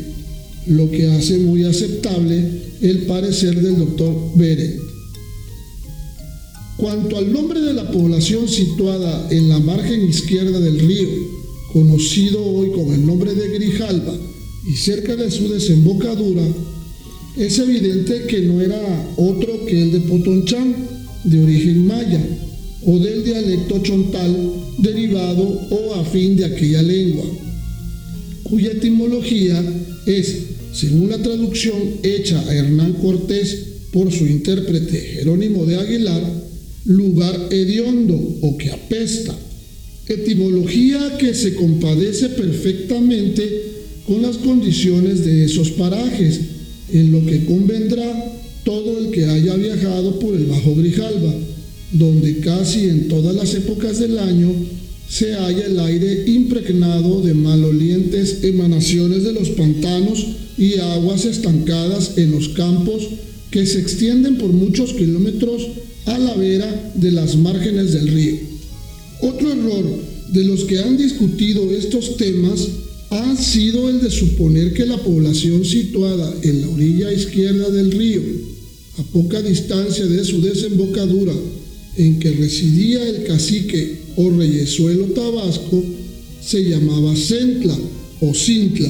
lo 0.68 0.92
que 0.92 1.08
hace 1.08 1.38
muy 1.38 1.64
aceptable 1.64 2.44
el 2.82 3.00
parecer 3.04 3.62
del 3.62 3.80
doctor 3.80 4.16
Beren. 4.36 4.80
Cuanto 6.78 7.18
al 7.18 7.32
nombre 7.32 7.60
de 7.60 7.74
la 7.74 7.92
población 7.92 8.48
situada 8.48 9.28
en 9.32 9.50
la 9.50 9.60
margen 9.60 10.08
izquierda 10.08 10.60
del 10.60 10.80
río, 10.80 11.10
conocido 11.74 12.44
hoy 12.44 12.72
con 12.72 12.94
el 12.94 13.06
nombre 13.06 13.36
de 13.36 13.50
Grijalba, 13.50 14.14
y 14.70 14.76
cerca 14.76 15.16
de 15.16 15.32
su 15.32 15.50
desembocadura, 15.50 16.44
es 17.36 17.58
evidente 17.58 18.26
que 18.28 18.42
no 18.42 18.62
era 18.62 19.10
otro 19.18 19.66
que 19.66 19.82
el 19.82 19.92
de 19.94 20.00
Potonchán, 20.02 20.76
de 21.24 21.44
origen 21.44 21.88
maya, 21.88 22.22
o 22.86 23.00
del 23.00 23.24
dialecto 23.24 23.80
chontal 23.80 24.36
derivado 24.78 25.44
o 25.72 25.96
afín 25.96 26.36
de 26.36 26.46
aquella 26.46 26.84
lengua, 26.84 27.26
cuya 28.44 28.72
etimología 28.74 29.64
es, 30.06 30.36
según 30.72 31.10
la 31.10 31.18
traducción 31.18 31.76
hecha 32.04 32.40
a 32.40 32.56
Hernán 32.56 32.94
Cortés 32.94 33.58
por 33.92 34.12
su 34.12 34.28
intérprete 34.28 35.00
Jerónimo 35.00 35.66
de 35.66 35.78
Aguilar, 35.78 36.24
lugar 36.86 37.48
hediondo 37.50 38.16
o 38.42 38.56
que 38.56 38.70
apesta, 38.70 39.36
etimología 40.08 41.18
que 41.18 41.34
se 41.34 41.56
compadece 41.56 42.30
perfectamente 42.30 43.79
con 44.10 44.22
las 44.22 44.38
condiciones 44.38 45.24
de 45.24 45.46
esos 45.46 45.70
parajes, 45.72 46.42
en 46.92 47.12
lo 47.12 47.26
que 47.26 47.46
convendrá 47.46 48.34
todo 48.66 48.98
el 48.98 49.12
que 49.12 49.24
haya 49.26 49.56
viajado 49.56 50.20
por 50.20 50.36
el 50.36 50.48
Bajo 50.48 50.76
Grijalba 50.76 51.32
donde 51.92 52.40
casi 52.40 52.90
en 52.90 53.08
todas 53.08 53.36
las 53.36 53.54
épocas 53.56 54.00
del 54.00 54.20
año 54.20 54.52
se 55.10 55.34
halla 55.34 55.66
el 55.66 55.80
aire 55.80 56.24
impregnado 56.28 57.22
de 57.22 57.34
malolientes 57.34 58.44
emanaciones 58.44 59.24
de 59.24 59.34
los 59.34 59.50
pantanos 59.50 60.26
y 60.58 60.76
aguas 60.76 61.26
estancadas 61.26 62.18
en 62.18 62.32
los 62.32 62.50
campos 62.50 63.08
que 63.50 63.66
se 63.66 63.80
extienden 63.80 64.38
por 64.38 64.52
muchos 64.54 64.94
kilómetros 64.94 65.68
a 66.06 66.20
la 66.20 66.36
vera 66.36 66.92
de 66.96 67.12
las 67.12 67.36
márgenes 67.36 67.94
del 67.94 68.08
río. 68.08 68.36
Otro 69.22 69.52
error 69.52 69.86
de 70.32 70.44
los 70.44 70.66
que 70.66 70.80
han 70.80 70.98
discutido 70.98 71.72
estos 71.72 72.18
temas 72.18 72.68
ha 73.10 73.36
sido 73.36 73.90
el 73.90 74.02
de 74.02 74.12
suponer 74.12 74.74
que 74.74 74.86
la 74.86 74.98
población 74.98 75.66
situada 75.66 76.32
en 76.44 76.62
la 76.62 76.70
orilla 76.70 77.12
izquierda 77.12 77.70
del 77.70 77.92
río, 77.92 78.22
a 79.00 79.04
poca 79.04 79.42
distancia 79.42 80.06
de 80.06 80.24
su 80.24 80.42
desembocadura, 80.42 81.34
en 81.98 82.20
que 82.20 82.32
residía 82.32 83.08
el 83.08 83.24
cacique 83.24 83.98
o 84.16 84.30
reyesuelo 84.30 85.06
tabasco 85.06 85.84
se 86.46 86.64
llamaba 86.64 87.16
Centla 87.16 87.78
o 88.22 88.34
Cintla, 88.34 88.90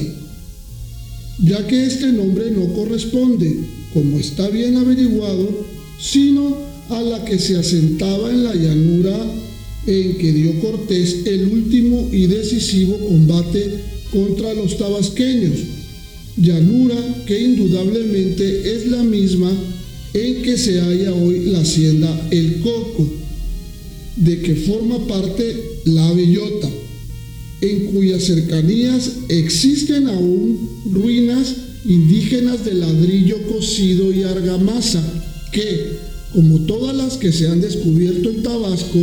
ya 1.42 1.66
que 1.66 1.86
este 1.86 2.12
nombre 2.12 2.50
no 2.50 2.72
corresponde, 2.74 3.56
como 3.94 4.18
está 4.18 4.48
bien 4.50 4.76
averiguado, 4.76 5.66
sino 5.98 6.56
a 6.90 7.02
la 7.02 7.24
que 7.24 7.38
se 7.38 7.56
asentaba 7.56 8.30
en 8.30 8.44
la 8.44 8.54
llanura 8.54 9.16
en 9.86 10.18
que 10.18 10.32
dio 10.32 10.60
Cortés 10.60 11.22
el 11.24 11.48
último 11.48 12.08
y 12.12 12.26
decisivo 12.26 12.98
combate 12.98 13.89
contra 14.12 14.54
los 14.54 14.76
tabasqueños, 14.76 15.58
llanura 16.36 16.96
que 17.26 17.40
indudablemente 17.40 18.74
es 18.74 18.86
la 18.86 19.02
misma 19.02 19.52
en 20.14 20.42
que 20.42 20.56
se 20.56 20.80
halla 20.80 21.14
hoy 21.14 21.46
la 21.46 21.60
hacienda 21.60 22.28
El 22.30 22.60
Coco, 22.60 23.08
de 24.16 24.40
que 24.40 24.54
forma 24.56 25.06
parte 25.06 25.56
la 25.84 26.12
Bellota, 26.12 26.68
en 27.60 27.86
cuyas 27.86 28.24
cercanías 28.24 29.10
existen 29.28 30.08
aún 30.08 30.68
ruinas 30.90 31.54
indígenas 31.84 32.64
de 32.64 32.74
ladrillo 32.74 33.36
cocido 33.46 34.12
y 34.12 34.22
argamasa, 34.22 35.02
que, 35.52 35.98
como 36.32 36.60
todas 36.60 36.96
las 36.96 37.16
que 37.16 37.32
se 37.32 37.48
han 37.48 37.60
descubierto 37.60 38.30
en 38.30 38.42
Tabasco, 38.42 38.98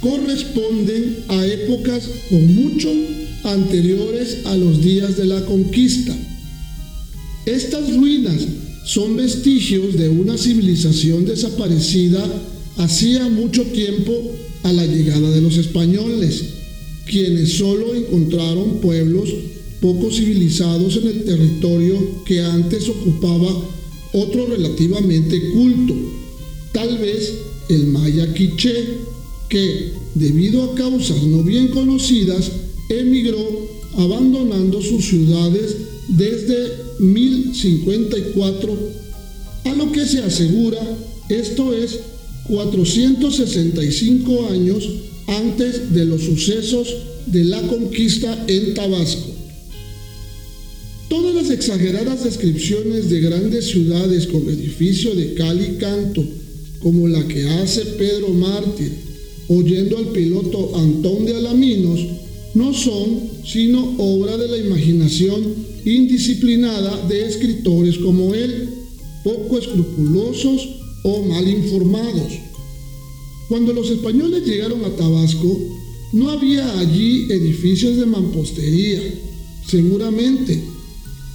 corresponden 0.00 1.24
a 1.28 1.46
épocas 1.46 2.08
con 2.30 2.54
mucho 2.54 2.88
anteriores 3.44 4.38
a 4.44 4.56
los 4.56 4.82
días 4.82 5.16
de 5.16 5.26
la 5.26 5.44
conquista. 5.44 6.16
Estas 7.46 7.94
ruinas 7.96 8.42
son 8.84 9.16
vestigios 9.16 9.96
de 9.96 10.08
una 10.08 10.36
civilización 10.36 11.24
desaparecida 11.24 12.24
hacía 12.78 13.28
mucho 13.28 13.64
tiempo 13.64 14.12
a 14.62 14.72
la 14.72 14.86
llegada 14.86 15.30
de 15.30 15.40
los 15.40 15.56
españoles, 15.56 16.44
quienes 17.06 17.54
solo 17.54 17.94
encontraron 17.94 18.80
pueblos 18.80 19.30
poco 19.80 20.10
civilizados 20.10 20.96
en 20.96 21.08
el 21.08 21.24
territorio 21.24 22.24
que 22.24 22.42
antes 22.42 22.88
ocupaba 22.88 23.48
otro 24.12 24.46
relativamente 24.46 25.50
culto, 25.50 25.94
tal 26.72 26.98
vez 26.98 27.34
el 27.68 27.86
maya 27.86 28.32
quiché, 28.34 28.72
que, 29.48 29.92
debido 30.14 30.64
a 30.64 30.74
causas 30.74 31.22
no 31.24 31.42
bien 31.42 31.68
conocidas, 31.68 32.50
emigró 32.88 33.68
abandonando 33.96 34.80
sus 34.80 35.06
ciudades 35.06 35.76
desde 36.08 36.72
1054, 37.00 38.78
a 39.64 39.74
lo 39.74 39.92
que 39.92 40.06
se 40.06 40.22
asegura, 40.22 40.80
esto 41.28 41.74
es 41.74 41.98
465 42.48 44.48
años 44.50 44.88
antes 45.26 45.92
de 45.92 46.06
los 46.06 46.22
sucesos 46.22 46.88
de 47.26 47.44
la 47.44 47.60
conquista 47.62 48.44
en 48.48 48.74
Tabasco. 48.74 49.34
Todas 51.08 51.34
las 51.34 51.50
exageradas 51.50 52.24
descripciones 52.24 53.10
de 53.10 53.20
grandes 53.20 53.66
ciudades 53.66 54.26
con 54.26 54.48
edificio 54.48 55.14
de 55.14 55.34
cal 55.34 55.60
y 55.60 55.78
canto, 55.78 56.24
como 56.80 57.08
la 57.08 57.26
que 57.26 57.48
hace 57.48 57.84
Pedro 57.84 58.28
Mártir, 58.28 58.92
oyendo 59.48 59.98
al 59.98 60.08
piloto 60.08 60.76
Antón 60.76 61.26
de 61.26 61.36
Alaminos, 61.36 62.00
no 62.54 62.72
son 62.74 63.20
sino 63.44 63.94
obra 63.98 64.36
de 64.36 64.48
la 64.48 64.58
imaginación 64.58 65.42
indisciplinada 65.84 67.06
de 67.06 67.26
escritores 67.26 67.98
como 67.98 68.34
él, 68.34 68.68
poco 69.24 69.58
escrupulosos 69.58 70.68
o 71.04 71.22
mal 71.22 71.48
informados. 71.48 72.32
Cuando 73.48 73.72
los 73.72 73.90
españoles 73.90 74.44
llegaron 74.44 74.84
a 74.84 74.90
Tabasco, 74.90 75.58
no 76.12 76.30
había 76.30 76.78
allí 76.78 77.26
edificios 77.30 77.96
de 77.96 78.06
mampostería, 78.06 79.00
seguramente, 79.66 80.62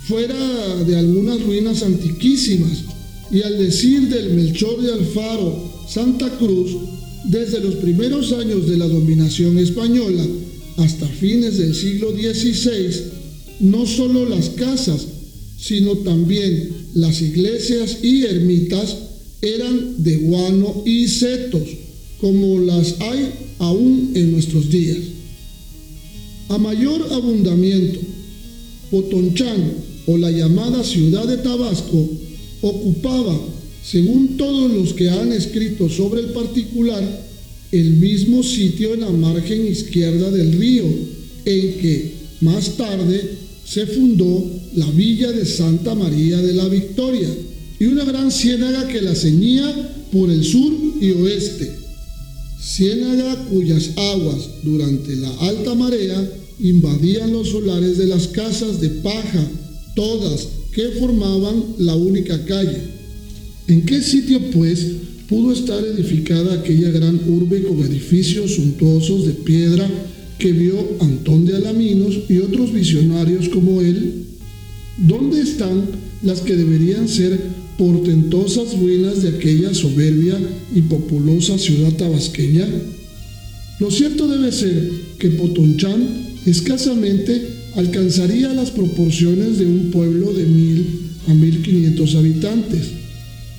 fuera 0.07 0.83
de 0.83 0.95
algunas 0.95 1.41
ruinas 1.43 1.81
antiquísimas, 1.83 2.83
y 3.31 3.41
al 3.41 3.57
decir 3.57 4.09
del 4.09 4.33
Melchor 4.33 4.81
de 4.81 4.93
Alfaro, 4.93 5.85
Santa 5.87 6.29
Cruz, 6.37 6.71
desde 7.25 7.59
los 7.59 7.75
primeros 7.75 8.31
años 8.33 8.67
de 8.67 8.77
la 8.77 8.87
dominación 8.87 9.57
española 9.57 10.23
hasta 10.77 11.07
fines 11.07 11.57
del 11.57 11.75
siglo 11.75 12.11
XVI, 12.11 13.03
no 13.59 13.85
solo 13.85 14.27
las 14.27 14.49
casas, 14.49 15.05
sino 15.57 15.97
también 15.99 16.69
las 16.95 17.21
iglesias 17.21 17.97
y 18.03 18.23
ermitas 18.23 18.97
eran 19.41 20.03
de 20.03 20.17
guano 20.17 20.83
y 20.85 21.07
setos, 21.07 21.67
como 22.19 22.59
las 22.59 22.99
hay 23.01 23.31
aún 23.59 24.11
en 24.15 24.31
nuestros 24.31 24.69
días. 24.69 24.97
A 26.49 26.57
mayor 26.57 27.07
abundamiento, 27.11 27.99
Potonchán 28.91 29.73
o 30.05 30.17
la 30.17 30.31
llamada 30.31 30.83
ciudad 30.83 31.25
de 31.25 31.37
Tabasco 31.37 32.09
ocupaba, 32.61 33.39
según 33.83 34.37
todos 34.37 34.71
los 34.71 34.93
que 34.93 35.09
han 35.09 35.31
escrito 35.33 35.89
sobre 35.89 36.21
el 36.21 36.27
particular, 36.27 37.03
el 37.73 37.93
mismo 37.93 38.43
sitio 38.43 38.93
en 38.93 39.01
la 39.01 39.09
margen 39.09 39.65
izquierda 39.65 40.29
del 40.29 40.53
río, 40.53 40.85
en 41.43 41.73
que 41.79 42.13
más 42.41 42.77
tarde 42.77 43.31
se 43.65 43.87
fundó 43.87 44.45
la 44.75 44.85
villa 44.91 45.31
de 45.31 45.43
Santa 45.43 45.95
María 45.95 46.37
de 46.37 46.53
la 46.53 46.67
Victoria 46.67 47.29
y 47.79 47.85
una 47.85 48.05
gran 48.05 48.31
ciénaga 48.31 48.87
que 48.87 49.01
la 49.01 49.15
ceñía 49.15 50.07
por 50.11 50.29
el 50.29 50.43
sur 50.43 50.71
y 51.01 51.11
oeste. 51.13 51.71
Ciénaga 52.61 53.43
cuyas 53.45 53.89
aguas 53.97 54.49
durante 54.61 55.15
la 55.15 55.31
alta 55.39 55.73
marea 55.73 56.31
invadían 56.59 57.33
los 57.33 57.49
solares 57.49 57.97
de 57.97 58.05
las 58.05 58.27
casas 58.27 58.79
de 58.81 58.89
paja, 58.89 59.47
todas 59.95 60.47
que 60.71 60.89
formaban 60.99 61.63
la 61.79 61.95
única 61.95 62.45
calle. 62.45 62.77
¿En 63.67 63.83
qué 63.83 63.99
sitio, 64.03 64.39
pues, 64.51 64.85
pudo 65.27 65.53
estar 65.53 65.83
edificada 65.83 66.55
aquella 66.55 66.89
gran 66.89 67.19
urbe 67.27 67.63
con 67.63 67.79
edificios 67.83 68.55
suntuosos 68.55 69.25
de 69.25 69.33
piedra 69.33 69.89
que 70.37 70.51
vio 70.51 70.97
Antón 70.99 71.45
de 71.45 71.55
Alaminos 71.55 72.19
y 72.29 72.39
otros 72.39 72.73
visionarios 72.73 73.49
como 73.49 73.81
él? 73.81 74.25
¿Dónde 74.97 75.41
están 75.41 75.85
las 76.21 76.41
que 76.41 76.55
deberían 76.55 77.07
ser 77.07 77.39
portentosas 77.77 78.77
ruinas 78.77 79.23
de 79.23 79.29
aquella 79.29 79.73
soberbia 79.73 80.37
y 80.75 80.81
populosa 80.81 81.57
ciudad 81.57 81.93
tabasqueña? 81.93 82.67
Lo 83.79 83.89
cierto 83.89 84.27
debe 84.27 84.51
ser 84.51 84.91
que 85.17 85.29
Potonchán 85.31 86.07
escasamente 86.45 87.41
alcanzaría 87.75 88.53
las 88.53 88.71
proporciones 88.71 89.57
de 89.57 89.65
un 89.65 89.91
pueblo 89.91 90.33
de 90.33 90.45
mil 90.45 90.85
a 91.27 91.33
mil 91.33 91.61
quinientos 91.61 92.15
habitantes. 92.15 92.89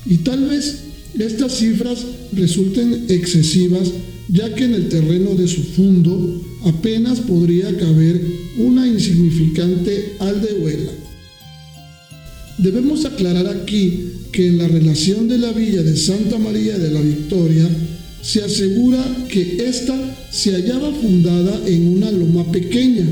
Y 0.06 0.18
tal 0.18 0.48
vez 0.48 0.80
estas 1.18 1.58
cifras 1.58 1.98
resulten 2.32 3.06
excesivas 3.08 3.90
ya 4.28 4.54
que 4.54 4.64
en 4.64 4.74
el 4.74 4.88
terreno 4.88 5.34
de 5.34 5.46
su 5.46 5.62
fundo 5.62 6.42
apenas 6.64 7.20
podría 7.20 7.76
caber 7.76 8.20
una 8.58 8.86
insignificante 8.86 10.14
aldehuela. 10.18 10.90
Debemos 12.58 13.04
aclarar 13.04 13.46
aquí 13.46 14.12
que 14.32 14.48
en 14.48 14.58
la 14.58 14.68
relación 14.68 15.28
de 15.28 15.38
la 15.38 15.52
villa 15.52 15.82
de 15.82 15.96
Santa 15.96 16.38
María 16.38 16.78
de 16.78 16.90
la 16.90 17.00
Victoria 17.00 17.68
se 18.22 18.42
asegura 18.42 19.04
que 19.28 19.58
ésta 19.68 19.94
se 20.30 20.52
hallaba 20.52 20.92
fundada 20.92 21.60
en 21.66 21.88
una 21.88 22.10
loma 22.10 22.50
pequeña, 22.50 23.06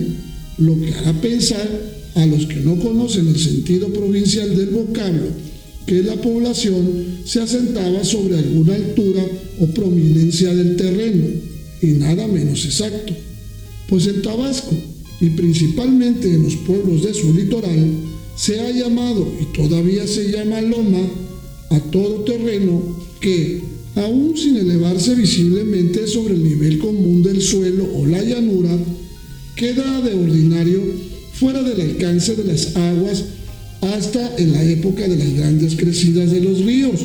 lo 0.59 0.81
que 0.81 0.95
hará 0.95 1.13
pensar 1.21 1.69
a 2.15 2.27
los 2.27 2.47
que 2.47 2.57
no 2.57 2.77
conocen 2.77 3.29
el 3.29 3.39
sentido 3.39 3.93
provincial 3.93 4.57
del 4.57 4.71
vocablo 4.71 5.52
que 5.87 6.03
la 6.03 6.21
población 6.21 7.19
se 7.25 7.41
asentaba 7.41 8.05
sobre 8.05 8.39
alguna 8.39 8.75
altura 8.75 9.25
o 9.61 9.67
prominencia 9.67 10.55
del 10.55 10.77
terreno, 10.77 11.25
y 11.81 11.87
nada 11.93 12.27
menos 12.27 12.65
exacto. 12.65 13.15
Pues 13.89 14.07
en 14.07 14.23
Tabasco, 14.23 14.75
y 15.21 15.31
principalmente 15.31 16.33
en 16.33 16.45
los 16.45 16.57
pueblos 16.57 17.03
de 17.03 17.15
su 17.15 17.33
litoral, 17.35 17.91
se 18.37 18.61
ha 18.61 18.71
llamado 18.71 19.27
y 19.41 19.57
todavía 19.57 20.07
se 20.07 20.31
llama 20.31 20.61
loma 20.63 21.01
a 21.71 21.81
todo 21.91 22.25
terreno 22.25 22.99
que, 23.21 23.61
aun 23.95 24.37
sin 24.37 24.57
elevarse 24.57 25.15
visiblemente 25.15 26.07
sobre 26.07 26.35
el 26.35 26.43
nivel 26.43 26.79
común 26.79 27.23
del 27.23 27.43
suelo 27.43 27.89
o 27.95 28.07
la 28.07 28.23
llanura, 28.23 28.77
queda 29.57 30.01
de 30.01 30.15
ordinario 30.15 30.81
fuera 31.35 31.63
del 31.63 31.81
alcance 31.81 32.35
de 32.37 32.45
las 32.45 32.75
aguas 32.77 33.25
hasta 33.83 34.37
en 34.37 34.53
la 34.53 34.65
época 34.65 35.07
de 35.07 35.17
las 35.17 35.35
grandes 35.35 35.77
crecidas 35.77 36.31
de 36.31 36.41
los 36.41 36.65
ríos. 36.65 37.01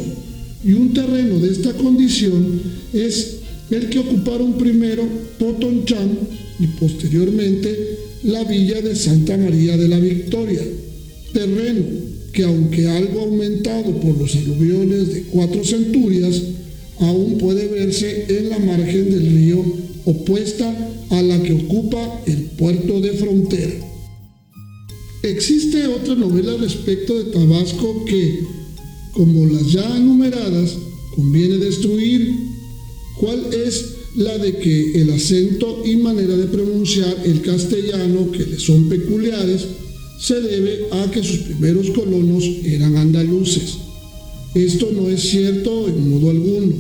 Y 0.63 0.73
un 0.73 0.93
terreno 0.93 1.39
de 1.39 1.51
esta 1.51 1.73
condición 1.73 2.61
es 2.93 3.37
el 3.69 3.89
que 3.89 3.99
ocuparon 3.99 4.57
primero 4.57 5.03
Potonchán 5.39 6.17
y 6.59 6.67
posteriormente 6.79 7.97
la 8.23 8.43
villa 8.43 8.81
de 8.81 8.95
Santa 8.95 9.37
María 9.37 9.77
de 9.77 9.87
la 9.87 9.99
Victoria, 9.99 10.61
terreno 11.33 11.83
que 12.31 12.43
aunque 12.43 12.87
algo 12.87 13.21
aumentado 13.21 13.99
por 13.99 14.17
los 14.17 14.35
aluviones 14.35 15.13
de 15.13 15.21
cuatro 15.23 15.63
centurias, 15.63 16.41
aún 16.99 17.37
puede 17.37 17.67
verse 17.67 18.25
en 18.29 18.49
la 18.49 18.59
margen 18.59 19.09
del 19.09 19.31
río 19.31 19.63
opuesta 20.05 20.73
a 21.09 21.21
la 21.21 21.41
que 21.41 21.53
ocupa 21.53 22.21
el 22.25 22.37
puerto 22.57 23.01
de 23.01 23.13
frontera. 23.13 23.73
Existe 25.23 25.88
otra 25.88 26.15
novela 26.15 26.56
respecto 26.58 27.17
de 27.17 27.32
Tabasco 27.32 28.06
que, 28.06 28.43
como 29.13 29.47
las 29.47 29.71
ya 29.71 29.97
enumeradas, 29.97 30.77
conviene 31.15 31.58
destruir. 31.58 32.36
¿Cuál 33.19 33.47
es 33.51 33.86
la 34.15 34.38
de 34.38 34.58
que 34.58 35.01
el 35.01 35.12
acento 35.12 35.82
y 35.84 35.95
manera 35.95 36.38
de 36.38 36.45
pronunciar 36.45 37.17
el 37.25 37.41
castellano 37.41 38.32
que 38.32 38.45
le 38.45 38.60
son 38.60 38.89
peculiares 38.89 39.65
se 40.19 40.39
debe 40.41 40.88
a 40.91 41.10
que 41.10 41.23
sus 41.23 41.39
primeros 41.39 41.89
colonos 41.89 42.43
eran 42.63 42.95
andaluces? 42.95 43.77
Esto 44.53 44.91
no 44.95 45.10
es 45.10 45.21
cierto 45.21 45.88
en 45.88 46.10
modo 46.12 46.30
alguno. 46.30 46.73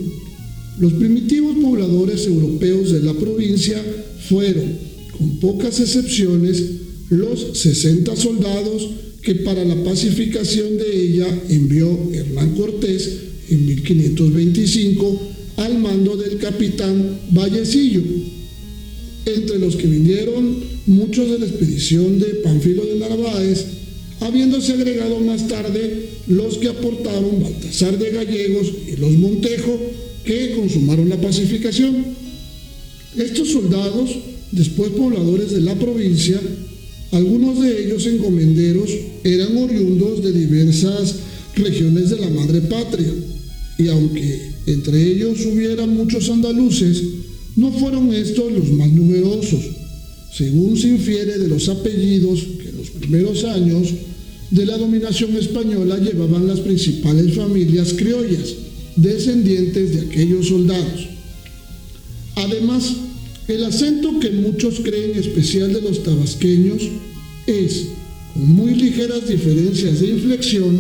Los 0.79 0.93
primitivos 0.93 1.57
pobladores 1.57 2.27
europeos 2.27 2.91
de 2.91 3.01
la 3.01 3.13
provincia 3.13 3.83
fueron, 4.29 4.77
con 5.17 5.39
pocas 5.39 5.79
excepciones, 5.79 6.63
los 7.09 7.57
60 7.57 8.15
soldados 8.15 8.89
que 9.21 9.35
para 9.35 9.63
la 9.65 9.83
pacificación 9.83 10.77
de 10.77 11.03
ella 11.03 11.27
envió 11.49 12.09
Hernán 12.13 12.55
Cortés 12.55 13.09
en 13.49 13.65
1525 13.65 15.21
al 15.57 15.79
mando 15.79 16.15
del 16.15 16.37
capitán 16.37 17.19
Vallecillo, 17.31 18.01
entre 19.25 19.59
los 19.59 19.75
que 19.75 19.87
vinieron 19.87 20.63
muchos 20.85 21.29
de 21.29 21.39
la 21.39 21.45
expedición 21.45 22.19
de 22.19 22.27
Panfilo 22.35 22.85
de 22.85 22.99
Narváez, 22.99 23.65
habiéndose 24.21 24.73
agregado 24.73 25.19
más 25.19 25.47
tarde 25.47 26.09
los 26.27 26.57
que 26.57 26.69
aportaron 26.69 27.41
Baltasar 27.41 27.97
de 27.97 28.11
Gallegos 28.11 28.67
y 28.87 28.97
los 28.97 29.11
Montejo, 29.11 29.79
que 30.23 30.51
consumaron 30.51 31.09
la 31.09 31.19
pacificación. 31.19 32.05
Estos 33.17 33.49
soldados 33.49 34.09
después 34.51 34.91
pobladores 34.91 35.51
de 35.51 35.61
la 35.61 35.75
provincia, 35.75 36.39
algunos 37.11 37.61
de 37.61 37.85
ellos 37.85 38.05
encomenderos 38.05 38.89
eran 39.23 39.55
oriundos 39.57 40.23
de 40.23 40.31
diversas 40.33 41.15
regiones 41.55 42.09
de 42.09 42.19
la 42.19 42.29
madre 42.29 42.61
patria, 42.61 43.13
y 43.77 43.87
aunque 43.87 44.51
entre 44.65 45.01
ellos 45.11 45.39
hubiera 45.45 45.85
muchos 45.85 46.29
andaluces, 46.29 47.01
no 47.55 47.71
fueron 47.71 48.13
estos 48.13 48.51
los 48.51 48.71
más 48.71 48.89
numerosos, 48.89 49.61
según 50.35 50.77
se 50.77 50.89
infiere 50.89 51.37
de 51.37 51.47
los 51.47 51.69
apellidos 51.69 52.41
que 52.61 52.69
en 52.69 52.77
los 52.77 52.89
primeros 52.89 53.43
años 53.45 53.87
de 54.51 54.65
la 54.65 54.77
dominación 54.77 55.35
española 55.35 55.97
llevaban 55.97 56.47
las 56.47 56.59
principales 56.59 57.35
familias 57.35 57.93
criollas, 57.93 58.53
descendientes 58.95 59.95
de 59.95 60.01
aquellos 60.01 60.47
soldados. 60.47 61.07
Además, 62.35 62.93
el 63.47 63.63
acento 63.63 64.19
que 64.19 64.31
muchos 64.31 64.81
creen 64.81 65.17
especial 65.17 65.73
de 65.73 65.81
los 65.81 66.03
tabasqueños 66.03 66.81
es, 67.45 67.85
con 68.33 68.53
muy 68.53 68.75
ligeras 68.75 69.27
diferencias 69.27 70.01
de 70.01 70.07
inflexión, 70.07 70.77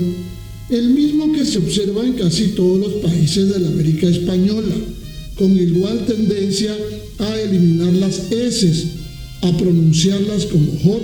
el 0.69 0.89
mismo 0.89 1.31
que 1.31 1.45
se 1.45 1.59
observa 1.59 2.05
en 2.05 2.13
casi 2.13 2.49
todos 2.49 2.79
los 2.79 2.93
países 3.01 3.49
de 3.49 3.59
la 3.59 3.69
América 3.69 4.07
Española, 4.07 4.75
con 5.35 5.57
igual 5.57 6.05
tendencia 6.05 6.75
a 7.19 7.39
eliminar 7.39 7.93
las 7.93 8.31
S, 8.31 8.87
a 9.41 9.57
pronunciarlas 9.57 10.45
como 10.47 10.71
J, 10.79 10.99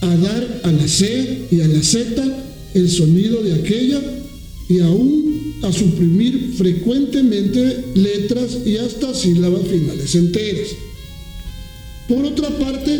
a 0.00 0.16
dar 0.16 0.60
a 0.64 0.72
la 0.72 0.88
C 0.88 1.42
y 1.52 1.60
a 1.60 1.68
la 1.68 1.82
Z 1.82 2.44
el 2.74 2.90
sonido 2.90 3.42
de 3.42 3.54
aquella 3.54 4.00
y 4.68 4.80
aún 4.80 5.54
a 5.62 5.72
suprimir 5.72 6.54
frecuentemente 6.56 7.84
letras 7.94 8.58
y 8.66 8.76
hasta 8.76 9.14
sílabas 9.14 9.66
finales 9.66 10.14
enteras. 10.14 10.68
Por 12.08 12.24
otra 12.24 12.50
parte, 12.58 12.98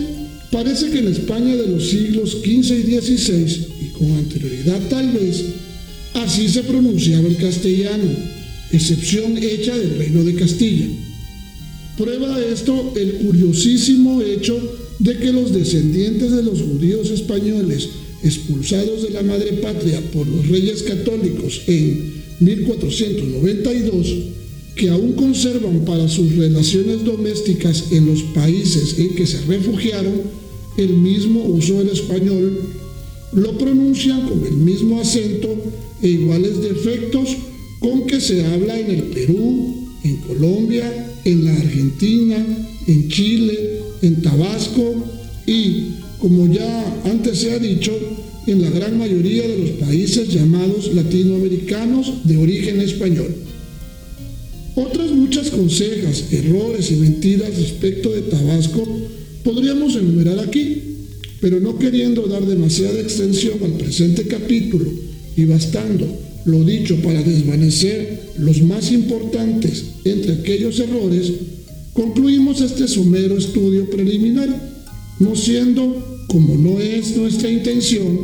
parece 0.51 0.91
que 0.91 0.99
en 0.99 1.09
España 1.09 1.57
de 1.57 1.69
los 1.69 1.89
siglos 1.89 2.39
XV 2.43 2.79
y 2.79 3.01
XVI, 3.01 3.67
y 3.83 3.89
con 3.99 4.13
anterioridad 4.13 4.81
tal 4.89 5.13
vez, 5.13 5.45
así 6.15 6.49
se 6.49 6.63
pronunciaba 6.63 7.29
el 7.29 7.37
castellano, 7.37 8.11
excepción 8.73 9.37
hecha 9.37 9.77
del 9.77 9.99
Reino 9.99 10.25
de 10.25 10.35
Castilla. 10.35 10.87
Prueba 11.99 12.41
esto 12.41 12.93
el 12.97 13.15
curiosísimo 13.15 14.23
hecho 14.23 14.59
de 14.99 15.17
que 15.19 15.33
los 15.33 15.53
descendientes 15.53 16.33
de 16.33 16.43
los 16.43 16.61
judíos 16.61 17.11
españoles 17.11 17.89
expulsados 18.25 19.03
de 19.03 19.11
la 19.11 19.23
madre 19.23 19.53
patria 19.55 20.01
por 20.13 20.27
los 20.27 20.49
reyes 20.49 20.83
católicos 20.83 21.63
en 21.67 22.25
1492, 22.41 24.15
que 24.75 24.89
aún 24.89 25.13
conservan 25.13 25.85
para 25.85 26.09
sus 26.09 26.35
relaciones 26.35 27.05
domésticas 27.05 27.93
en 27.93 28.07
los 28.07 28.23
países 28.35 28.99
en 28.99 29.15
que 29.15 29.27
se 29.27 29.41
refugiaron 29.43 30.23
el 30.77 30.95
mismo 30.95 31.45
uso 31.45 31.79
del 31.79 31.91
español, 31.91 32.61
lo 33.33 33.57
pronuncian 33.59 34.29
con 34.29 34.45
el 34.45 34.55
mismo 34.55 35.01
acento 35.01 35.57
e 36.03 36.09
iguales 36.09 36.61
defectos 36.61 37.29
con 37.81 38.07
que 38.07 38.21
se 38.21 38.45
habla 38.47 38.79
en 38.79 38.91
el 38.91 39.03
Perú, 39.05 39.89
en 40.03 40.17
Colombia, 40.17 41.13
en 41.25 41.45
la 41.45 41.55
Argentina, 41.55 42.45
en 42.87 43.09
Chile, 43.09 43.81
en 44.03 44.23
Tabasco 44.23 44.95
y, 45.47 45.89
como 46.25 46.51
ya 46.51 47.03
antes 47.05 47.41
se 47.41 47.53
ha 47.53 47.59
dicho, 47.59 47.93
en 48.47 48.63
la 48.63 48.71
gran 48.71 48.97
mayoría 48.97 49.47
de 49.47 49.59
los 49.59 49.71
países 49.73 50.33
llamados 50.33 50.95
latinoamericanos 50.95 52.25
de 52.25 52.39
origen 52.39 52.81
español. 52.81 53.29
Otras 54.75 55.11
muchas 55.11 55.51
consejas, 55.51 56.33
errores 56.33 56.91
y 56.91 56.95
mentiras 56.95 57.55
respecto 57.55 58.11
de 58.11 58.23
Tabasco 58.23 58.89
podríamos 59.43 59.97
enumerar 59.97 60.39
aquí, 60.39 60.79
pero 61.43 61.61
no 61.61 61.79
queriendo 61.79 62.23
dar 62.23 62.47
demasiada 62.47 62.99
extensión 63.01 63.59
al 63.63 63.73
presente 63.73 64.27
capítulo 64.27 64.91
y 65.37 65.45
bastando 65.45 66.07
lo 66.47 66.65
dicho 66.65 66.97
para 67.03 67.23
desvanecer 67.23 68.31
los 68.39 68.63
más 68.63 68.91
importantes 68.93 69.85
entre 70.07 70.33
aquellos 70.37 70.81
errores, 70.81 71.31
concluimos 71.93 72.63
este 72.63 72.89
somero 72.89 73.37
estudio 73.37 73.91
preliminar, 73.91 74.73
no 75.21 75.37
siendo, 75.37 76.14
como 76.29 76.57
no 76.57 76.81
es 76.81 77.17
nuestra 77.17 77.51
intención, 77.51 78.19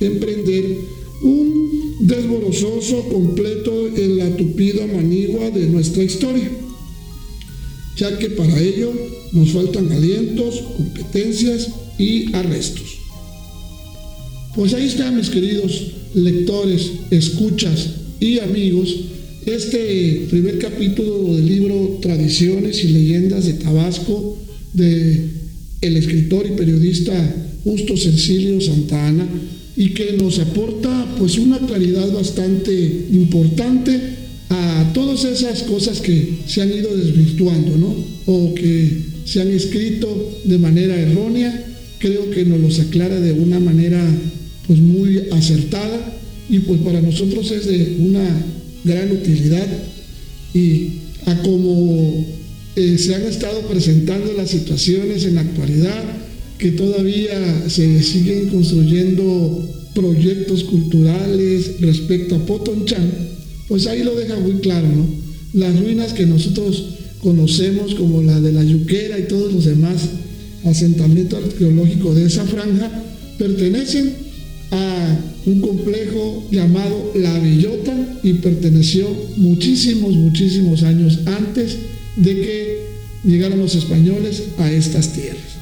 emprender 0.00 0.78
un 1.22 1.96
desborozoso 2.00 3.08
completo 3.08 3.88
en 3.94 4.18
la 4.18 4.36
tupida 4.36 4.86
manigua 4.86 5.50
de 5.50 5.66
nuestra 5.66 6.02
historia, 6.02 6.50
ya 7.96 8.18
que 8.18 8.30
para 8.30 8.58
ello 8.60 8.92
nos 9.32 9.50
faltan 9.50 9.92
alientos, 9.92 10.62
competencias 10.76 11.68
y 11.98 12.34
arrestos. 12.34 12.98
Pues 14.54 14.74
ahí 14.74 14.86
están 14.86 15.16
mis 15.16 15.30
queridos 15.30 15.92
lectores, 16.14 16.90
escuchas 17.10 17.90
y 18.18 18.38
amigos 18.40 18.96
este 19.46 20.26
primer 20.28 20.58
capítulo 20.58 21.34
del 21.34 21.46
libro 21.46 21.98
Tradiciones 22.02 22.84
y 22.84 22.88
Leyendas 22.88 23.46
de 23.46 23.54
Tabasco 23.54 24.36
de 24.74 25.39
el 25.80 25.96
escritor 25.96 26.46
y 26.46 26.56
periodista 26.56 27.12
Justo 27.64 27.96
Cecilio 27.96 28.60
Santa 28.60 29.08
Ana 29.08 29.26
y 29.76 29.90
que 29.90 30.12
nos 30.14 30.38
aporta 30.38 31.14
pues 31.18 31.38
una 31.38 31.58
claridad 31.58 32.12
bastante 32.12 33.06
importante 33.12 33.98
a 34.50 34.90
todas 34.92 35.24
esas 35.24 35.62
cosas 35.62 36.00
que 36.00 36.40
se 36.46 36.62
han 36.62 36.72
ido 36.72 36.94
desvirtuando, 36.96 37.76
¿no? 37.76 37.94
O 38.26 38.54
que 38.54 38.90
se 39.24 39.40
han 39.40 39.50
escrito 39.50 40.40
de 40.44 40.58
manera 40.58 40.98
errónea, 40.98 41.66
creo 41.98 42.30
que 42.30 42.44
nos 42.44 42.60
los 42.60 42.80
aclara 42.80 43.20
de 43.20 43.32
una 43.32 43.60
manera 43.60 44.04
pues 44.66 44.78
muy 44.80 45.20
acertada 45.30 46.18
y 46.48 46.58
pues 46.60 46.80
para 46.80 47.00
nosotros 47.00 47.50
es 47.52 47.66
de 47.66 47.96
una 48.00 48.44
gran 48.84 49.12
utilidad 49.12 49.66
y 50.52 50.88
a 51.26 51.42
como 51.42 52.26
eh, 52.76 52.98
se 52.98 53.14
han 53.14 53.22
estado 53.22 53.62
presentando 53.62 54.32
las 54.32 54.50
situaciones 54.50 55.24
en 55.24 55.36
la 55.36 55.40
actualidad, 55.42 56.02
que 56.58 56.72
todavía 56.72 57.68
se 57.68 58.02
siguen 58.02 58.48
construyendo 58.48 59.68
proyectos 59.94 60.64
culturales 60.64 61.80
respecto 61.80 62.36
a 62.36 62.46
Potonchan, 62.46 63.10
pues 63.66 63.86
ahí 63.86 64.02
lo 64.04 64.14
deja 64.14 64.38
muy 64.38 64.54
claro, 64.60 64.86
¿no? 64.88 65.06
Las 65.52 65.80
ruinas 65.80 66.12
que 66.12 66.26
nosotros 66.26 66.84
conocemos 67.22 67.94
como 67.94 68.22
la 68.22 68.40
de 68.40 68.52
la 68.52 68.62
Yuquera 68.62 69.18
y 69.18 69.26
todos 69.26 69.52
los 69.52 69.64
demás 69.64 69.96
asentamientos 70.64 71.42
arqueológicos 71.42 72.16
de 72.16 72.26
esa 72.26 72.44
franja 72.44 72.90
pertenecen 73.38 74.14
a 74.70 75.18
un 75.46 75.60
complejo 75.60 76.46
llamado 76.50 77.12
La 77.16 77.38
Villota 77.38 78.20
y 78.22 78.34
perteneció 78.34 79.08
muchísimos, 79.36 80.14
muchísimos 80.14 80.82
años 80.82 81.20
antes 81.26 81.76
de 82.16 82.34
que 82.34 82.78
llegaran 83.24 83.58
los 83.58 83.74
españoles 83.74 84.42
a 84.58 84.70
estas 84.70 85.12
tierras. 85.12 85.60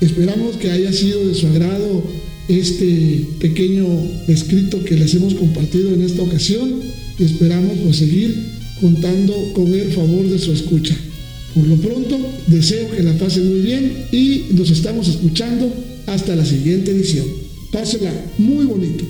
Esperamos 0.00 0.56
que 0.56 0.70
haya 0.70 0.92
sido 0.92 1.26
de 1.26 1.34
su 1.34 1.46
agrado 1.46 2.04
este 2.48 3.26
pequeño 3.40 3.86
escrito 4.28 4.84
que 4.84 4.96
les 4.96 5.14
hemos 5.14 5.34
compartido 5.34 5.94
en 5.94 6.02
esta 6.02 6.22
ocasión 6.22 6.80
y 7.18 7.24
esperamos 7.24 7.78
pues, 7.82 7.96
seguir 7.96 8.34
contando 8.80 9.34
con 9.54 9.72
el 9.72 9.92
favor 9.92 10.28
de 10.28 10.38
su 10.38 10.52
escucha. 10.52 10.96
Por 11.54 11.66
lo 11.66 11.76
pronto, 11.76 12.18
deseo 12.48 12.90
que 12.90 13.02
la 13.02 13.16
pasen 13.16 13.48
muy 13.48 13.60
bien 13.60 14.06
y 14.10 14.46
nos 14.50 14.70
estamos 14.70 15.08
escuchando 15.08 15.72
hasta 16.06 16.34
la 16.34 16.44
siguiente 16.44 16.90
edición. 16.90 17.26
Pásela 17.70 18.12
muy 18.38 18.66
bonito. 18.66 19.04